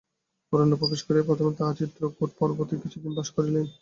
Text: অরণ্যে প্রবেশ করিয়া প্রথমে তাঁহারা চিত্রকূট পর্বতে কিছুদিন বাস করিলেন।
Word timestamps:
অরণ্যে 0.53 0.77
প্রবেশ 0.81 1.01
করিয়া 1.03 1.27
প্রথমে 1.27 1.51
তাঁহারা 1.57 1.79
চিত্রকূট 1.79 2.29
পর্বতে 2.39 2.73
কিছুদিন 2.83 3.11
বাস 3.17 3.27
করিলেন। 3.35 3.65